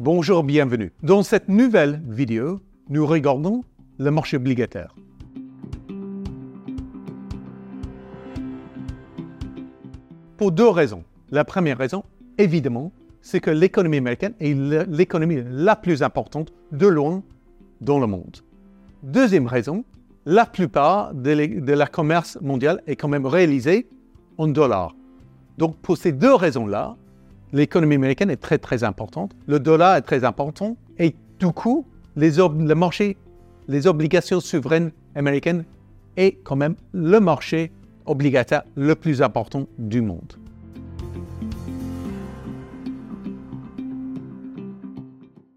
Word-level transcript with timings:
Bonjour, 0.00 0.42
bienvenue. 0.42 0.90
Dans 1.04 1.22
cette 1.22 1.48
nouvelle 1.48 2.02
vidéo, 2.08 2.58
nous 2.88 3.06
regardons 3.06 3.62
le 3.98 4.10
marché 4.10 4.36
obligataire. 4.36 4.92
Pour 10.36 10.50
deux 10.50 10.68
raisons. 10.68 11.04
La 11.30 11.44
première 11.44 11.78
raison, 11.78 12.02
évidemment, 12.38 12.90
c'est 13.20 13.38
que 13.38 13.52
l'économie 13.52 13.98
américaine 13.98 14.34
est 14.40 14.54
l'économie 14.88 15.44
la 15.48 15.76
plus 15.76 16.02
importante 16.02 16.52
de 16.72 16.88
loin 16.88 17.22
dans 17.80 18.00
le 18.00 18.08
monde. 18.08 18.38
Deuxième 19.04 19.46
raison, 19.46 19.84
la 20.26 20.44
plupart 20.44 21.14
de, 21.14 21.72
la 21.72 21.86
commerce 21.86 22.36
mondiale 22.40 22.82
est 22.88 22.96
quand 22.96 23.08
même 23.08 23.26
réalisée 23.26 23.88
en 24.38 24.48
dollars. 24.48 24.96
Donc 25.56 25.76
pour 25.76 25.96
ces 25.96 26.10
deux 26.10 26.34
raisons-là, 26.34 26.96
l'économie 27.54 27.94
américaine 27.94 28.30
est 28.30 28.36
très 28.36 28.58
très 28.58 28.82
importante, 28.82 29.32
le 29.46 29.60
dollar 29.60 29.96
est 29.96 30.02
très 30.02 30.24
important 30.24 30.76
et 30.98 31.14
du 31.38 31.46
coup, 31.46 31.86
les, 32.16 32.32
le 32.32 32.74
marché, 32.74 33.16
les 33.68 33.86
obligations 33.86 34.40
souveraines 34.40 34.90
américaines 35.14 35.64
est 36.16 36.32
quand 36.42 36.56
même 36.56 36.74
le 36.92 37.20
marché 37.20 37.70
obligataire 38.06 38.64
le 38.74 38.96
plus 38.96 39.22
important 39.22 39.66
du 39.78 40.02
monde. 40.02 40.34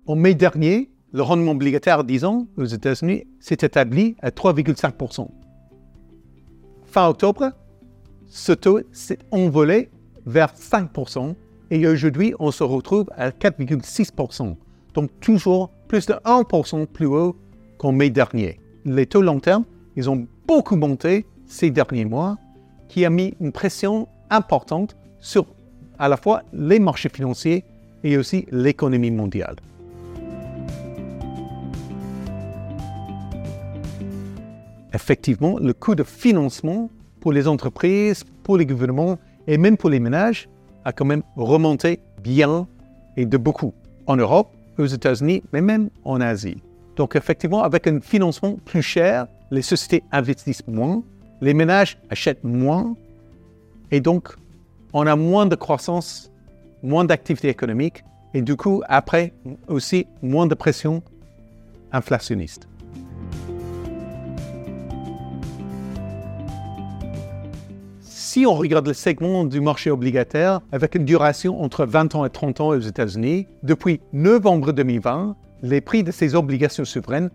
En 0.05 0.15
mai 0.15 0.35
dernier, 0.35 0.91
le 1.13 1.23
rendement 1.23 1.51
obligataire 1.51 2.03
10 2.03 2.25
ans 2.25 2.47
aux 2.57 2.65
États-Unis 2.65 3.23
s'est 3.39 3.57
établi 3.61 4.15
à 4.21 4.29
3,5 4.29 5.27
Fin 6.85 7.07
octobre, 7.07 7.51
ce 8.27 8.51
taux 8.51 8.81
s'est 8.91 9.19
envolé 9.31 9.89
vers 10.27 10.55
5 10.55 10.91
et 11.69 11.87
aujourd'hui, 11.87 12.33
on 12.39 12.51
se 12.51 12.63
retrouve 12.63 13.07
à 13.15 13.29
4,6% 13.29 14.55
donc 14.97 15.11
toujours 15.19 15.69
plus 15.87 16.07
de 16.07 16.13
1% 16.13 16.87
plus 16.87 17.05
haut 17.05 17.35
qu'en 17.77 17.91
mai 17.91 18.09
dernier. 18.09 18.59
Les 18.83 19.05
taux 19.05 19.21
long 19.21 19.39
terme, 19.39 19.63
ils 19.95 20.09
ont 20.09 20.25
beaucoup 20.47 20.75
monté 20.75 21.27
ces 21.45 21.69
derniers 21.69 22.05
mois, 22.05 22.37
qui 22.89 23.05
a 23.05 23.11
mis 23.11 23.35
une 23.39 23.51
pression 23.51 24.07
importante 24.31 24.97
sur 25.19 25.45
à 25.99 26.07
la 26.07 26.17
fois 26.17 26.41
les 26.51 26.79
marchés 26.79 27.09
financiers 27.09 27.63
et 28.03 28.17
aussi 28.17 28.47
l'économie 28.51 29.11
mondiale. 29.11 29.57
Effectivement, 34.93 35.59
le 35.59 35.73
coût 35.73 35.93
de 35.93 36.03
financement 36.03 36.89
pour 37.19 37.33
les 37.33 37.47
entreprises, 37.47 38.23
pour 38.41 38.57
les 38.57 38.65
gouvernements 38.65 39.19
et 39.45 39.59
même 39.59 39.77
pour 39.77 39.91
les 39.91 39.99
ménages 39.99 40.49
a 40.87 40.93
quand 40.93 41.05
même 41.05 41.23
remonté 41.35 41.99
bien 42.23 42.65
et 43.17 43.25
de 43.25 43.37
beaucoup 43.37 43.73
en 44.07 44.15
Europe, 44.15 44.49
aux 44.77 44.85
États-Unis, 44.85 45.43
mais 45.51 45.59
même 45.59 45.89
en 46.05 46.21
Asie. 46.21 46.63
Donc 46.95 47.17
effectivement, 47.17 47.61
avec 47.61 47.87
un 47.87 47.99
financement 47.99 48.55
plus 48.63 48.81
cher, 48.81 49.27
les 49.51 49.61
sociétés 49.61 50.03
investissent 50.13 50.65
moins, 50.65 51.03
les 51.41 51.53
ménages 51.53 51.97
achètent 52.09 52.45
moins, 52.45 52.95
et 53.91 53.99
donc 53.99 54.33
on 54.93 55.05
a 55.05 55.15
moins 55.17 55.45
de 55.45 55.55
croissance, 55.55 56.31
moins 56.81 57.03
d'activité 57.03 57.49
économique, 57.49 58.05
et 58.33 58.41
du 58.41 58.55
coup, 58.55 58.81
après, 58.87 59.33
aussi 59.67 60.07
moins 60.21 60.47
de 60.47 60.55
pression 60.55 61.03
inflationniste. 61.91 62.67
Si 68.29 68.45
on 68.45 68.55
regarde 68.55 68.85
le 68.85 68.93
segment 68.93 69.45
du 69.45 69.61
marché 69.61 69.89
obligataire 69.89 70.59
avec 70.73 70.95
une 70.95 71.05
duration 71.05 71.63
entre 71.63 71.85
20 71.85 72.13
ans 72.13 72.25
et 72.25 72.29
30 72.29 72.59
ans 72.59 72.67
aux 72.67 72.79
États-Unis, 72.79 73.47
depuis 73.63 74.01
novembre 74.11 74.73
2020, 74.73 75.37
les 75.61 75.79
prix 75.79 76.03
de 76.03 76.11
ces 76.11 76.35
obligations 76.35 76.83
souveraines 76.83 77.29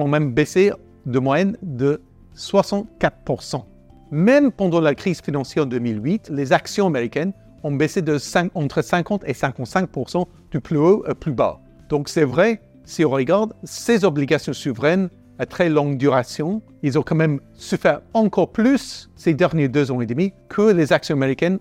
ont 0.00 0.08
même 0.08 0.32
baissé 0.34 0.72
de 1.06 1.18
moyenne 1.20 1.56
de 1.62 2.02
64% 2.36 3.62
Même 4.10 4.50
pendant 4.50 4.80
la 4.80 4.96
crise 4.96 5.20
financière 5.20 5.62
en 5.62 5.68
2008, 5.68 6.30
les 6.30 6.52
actions 6.52 6.88
américaines 6.88 7.34
ont 7.62 7.70
baissé 7.70 8.02
de 8.02 8.18
entre 8.54 8.82
50 8.82 9.22
et 9.24 9.34
55% 9.34 10.24
du 10.50 10.60
plus 10.60 10.76
haut 10.76 11.04
au 11.08 11.14
plus 11.14 11.32
bas. 11.32 11.60
Donc 11.88 12.08
c'est 12.08 12.24
vrai, 12.24 12.60
si 12.84 13.04
on 13.04 13.10
regarde, 13.10 13.54
ces 13.62 14.04
obligations 14.04 14.52
souveraines 14.52 15.08
à 15.38 15.46
très 15.46 15.68
longue 15.68 15.96
duration, 15.96 16.62
ils 16.82 16.98
ont 16.98 17.02
quand 17.02 17.14
même 17.14 17.40
souffert 17.54 18.00
encore 18.14 18.52
plus 18.52 19.10
ces 19.16 19.34
derniers 19.34 19.68
deux 19.68 19.90
ans 19.90 20.00
et 20.00 20.06
demi 20.06 20.32
que 20.48 20.72
les 20.72 20.92
actions 20.92 21.14
américaines 21.14 21.58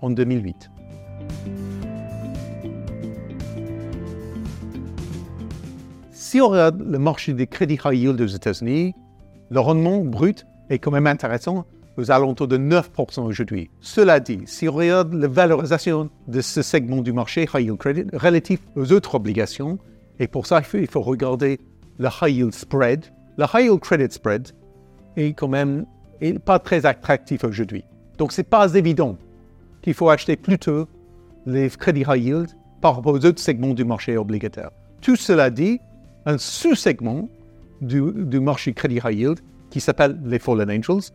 en 0.00 0.10
2008. 0.10 0.70
Si 6.12 6.40
on 6.40 6.48
regarde 6.48 6.82
le 6.84 6.98
marché 6.98 7.32
des 7.32 7.46
crédits 7.46 7.78
high 7.84 7.96
yield 7.96 8.20
aux 8.20 8.26
États-Unis, 8.26 8.94
le 9.50 9.60
rendement 9.60 10.00
brut 10.00 10.46
est 10.68 10.78
quand 10.78 10.90
même 10.90 11.06
intéressant 11.06 11.64
aux 11.96 12.10
alentours 12.10 12.48
de 12.48 12.58
9% 12.58 13.20
aujourd'hui. 13.20 13.70
Cela 13.80 14.18
dit, 14.18 14.40
si 14.46 14.68
on 14.68 14.72
regarde 14.72 15.12
la 15.14 15.28
valorisation 15.28 16.10
de 16.26 16.40
ce 16.40 16.62
segment 16.62 17.02
du 17.02 17.12
marché 17.12 17.46
high 17.54 17.66
yield 17.66 17.78
credit 17.78 18.04
relatif 18.12 18.60
aux 18.74 18.92
autres 18.92 19.14
obligations, 19.14 19.78
et 20.18 20.26
pour 20.26 20.46
ça, 20.46 20.60
il 20.74 20.86
faut 20.86 21.02
regarder 21.02 21.60
le 21.98 22.08
high 22.20 22.34
yield 22.34 22.54
spread, 22.54 23.06
le 23.36 23.44
high 23.44 23.66
yield 23.66 23.80
credit 23.80 24.12
spread 24.12 24.50
est 25.16 25.32
quand 25.34 25.48
même 25.48 25.86
pas 26.44 26.58
très 26.58 26.86
attractif 26.86 27.44
aujourd'hui. 27.44 27.84
Donc, 28.18 28.32
ce 28.32 28.40
n'est 28.40 28.46
pas 28.46 28.74
évident 28.74 29.16
qu'il 29.82 29.94
faut 29.94 30.08
acheter 30.08 30.36
plutôt 30.36 30.86
les 31.46 31.68
crédits 31.68 32.04
high 32.08 32.24
yield 32.24 32.50
par 32.80 32.96
rapport 32.96 33.12
aux 33.12 33.24
autres 33.24 33.40
segments 33.40 33.74
du 33.74 33.84
marché 33.84 34.16
obligataire. 34.16 34.70
Tout 35.00 35.16
cela 35.16 35.50
dit, 35.50 35.80
un 36.26 36.38
sous-segment 36.38 37.28
du, 37.80 38.00
marché 38.40 38.72
crédit 38.72 39.00
high 39.04 39.18
yield 39.18 39.40
qui 39.70 39.80
s'appelle 39.80 40.18
les 40.24 40.38
Fallen 40.38 40.70
Angels, 40.70 41.10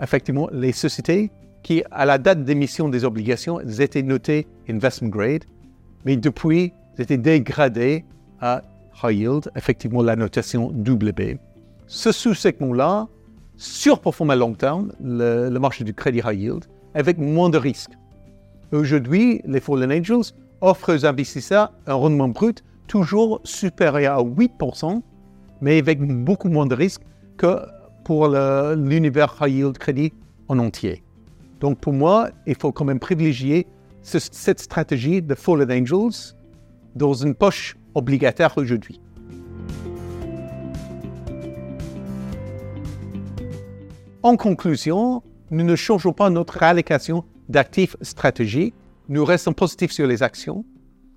effectivement, 0.00 0.48
les 0.52 0.72
sociétés 0.72 1.30
qui, 1.62 1.82
à 1.90 2.04
la 2.04 2.18
date 2.18 2.44
d'émission 2.44 2.88
des 2.88 3.04
obligations, 3.04 3.60
étaient 3.60 4.02
notées 4.02 4.46
investment 4.68 5.08
grade, 5.08 5.44
mais 6.04 6.16
depuis, 6.16 6.72
étaient 6.98 7.18
dégradées 7.18 8.04
à 8.40 8.62
high 9.02 9.14
yield, 9.14 9.50
effectivement 9.56 10.02
la 10.02 10.16
notation 10.16 10.68
WB. 10.68 11.38
Ce 11.86 12.12
sous-segment-là 12.12 13.08
surperforme 13.56 14.30
à 14.30 14.36
long 14.36 14.54
terme 14.54 14.92
le, 15.02 15.50
marché 15.58 15.84
du 15.84 15.94
crédit 15.94 16.20
high 16.24 16.40
yield 16.40 16.64
avec 16.94 17.18
moins 17.18 17.50
de 17.50 17.58
risques. 17.58 17.92
Aujourd'hui, 18.72 19.40
les 19.44 19.60
Fallen 19.60 19.92
Angels 19.92 20.32
offrent 20.60 20.94
aux 20.94 21.06
investisseurs 21.06 21.72
un 21.86 21.94
rendement 21.94 22.28
brut 22.28 22.64
toujours 22.86 23.40
supérieur 23.44 24.18
à 24.18 24.22
8%, 24.22 25.00
mais 25.60 25.78
avec 25.78 26.00
beaucoup 26.00 26.48
moins 26.48 26.66
de 26.66 26.74
risques 26.74 27.02
que 27.36 27.58
pour 28.04 28.28
l'univers 28.28 29.36
high 29.40 29.52
yield 29.52 29.78
crédit 29.78 30.12
en 30.48 30.58
entier. 30.58 31.02
Donc 31.60 31.78
pour 31.78 31.92
moi, 31.92 32.30
il 32.46 32.56
faut 32.56 32.72
quand 32.72 32.84
même 32.84 32.98
privilégier 32.98 33.66
cette 34.02 34.58
stratégie 34.58 35.22
de 35.22 35.34
Fallen 35.34 35.70
Angels 35.70 36.34
dans 36.96 37.14
une 37.14 37.34
poche 37.34 37.76
obligataire 37.94 38.56
aujourd'hui. 38.56 39.00
En 44.22 44.36
conclusion, 44.36 45.22
nous 45.50 45.64
ne 45.64 45.74
changeons 45.74 46.12
pas 46.12 46.30
notre 46.30 46.62
allocation 46.62 47.24
d'actifs 47.48 47.96
stratégiques. 48.02 48.74
Nous 49.08 49.24
restons 49.24 49.52
positifs 49.52 49.90
sur 49.90 50.06
les 50.06 50.22
actions. 50.22 50.64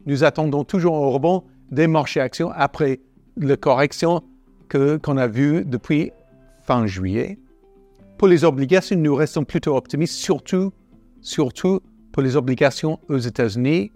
Nous 0.07 0.23
attendons 0.23 0.63
toujours 0.63 0.95
un 0.95 1.09
rebond 1.09 1.44
des 1.71 1.88
marchés 1.88 2.19
actions 2.19 2.51
après 2.53 3.00
la 3.38 3.57
correction 3.57 4.21
qu'on 4.69 5.17
a 5.17 5.27
vue 5.27 5.63
depuis 5.65 6.11
fin 6.63 6.88
juillet. 6.88 7.38
Pour 8.17 8.27
les 8.27 8.44
obligations, 8.44 8.97
nous 8.97 9.13
restons 9.13 9.44
plutôt 9.44 9.75
optimistes, 9.75 10.15
surtout, 10.15 10.71
surtout 11.21 11.81
pour 12.11 12.23
les 12.23 12.35
obligations 12.35 13.00
aux 13.09 13.17
États-Unis, 13.17 13.91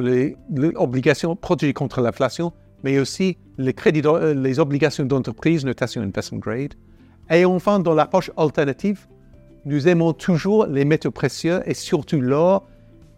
les, 0.00 0.36
obligations 0.76 1.36
protégées 1.36 1.72
contre 1.72 2.00
l'inflation, 2.00 2.52
mais 2.82 2.98
aussi 2.98 3.38
les, 3.58 3.74
crédits, 3.74 4.02
les 4.34 4.58
obligations 4.58 5.04
d'entreprise, 5.04 5.64
notation 5.64 6.02
investment 6.02 6.38
grade. 6.38 6.74
Et 7.30 7.44
enfin, 7.44 7.78
dans 7.78 7.94
l'approche 7.94 8.30
alternative, 8.36 9.06
nous 9.64 9.88
aimons 9.88 10.12
toujours 10.12 10.66
les 10.66 10.84
métaux 10.84 11.10
précieux 11.10 11.62
et 11.66 11.74
surtout 11.74 12.20
l'or. 12.20 12.66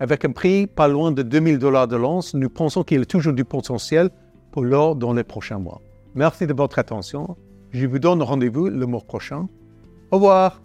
Avec 0.00 0.24
un 0.24 0.32
prix 0.32 0.66
pas 0.66 0.88
loin 0.88 1.12
de 1.12 1.22
2000 1.22 1.58
dollars 1.58 1.86
de 1.86 1.96
l'once, 1.96 2.34
nous 2.34 2.50
pensons 2.50 2.82
qu'il 2.82 2.98
y 2.98 3.02
a 3.02 3.04
toujours 3.04 3.32
du 3.32 3.44
potentiel 3.44 4.10
pour 4.50 4.64
l'or 4.64 4.96
dans 4.96 5.12
les 5.12 5.24
prochains 5.24 5.58
mois. 5.58 5.80
Merci 6.14 6.46
de 6.46 6.52
votre 6.52 6.78
attention. 6.78 7.36
Je 7.70 7.86
vous 7.86 7.98
donne 7.98 8.22
rendez-vous 8.22 8.68
le 8.68 8.86
mois 8.86 9.00
prochain. 9.00 9.48
Au 10.10 10.16
revoir. 10.16 10.60